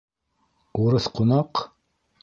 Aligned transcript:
Урыҫ 0.85 1.11
ҡунаҡ?! 1.21 1.65